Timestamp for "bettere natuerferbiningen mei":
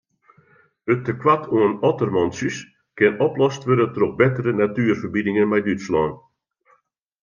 4.21-5.61